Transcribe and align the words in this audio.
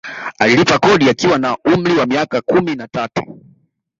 Alilipa 0.39 0.79
kodi 0.79 1.09
akiwa 1.09 1.37
na 1.37 1.57
umri 1.57 1.93
wa 1.97 2.05
miaka 2.05 2.41
kumi 2.41 2.75
na 2.75 2.87
tatu 2.87 3.25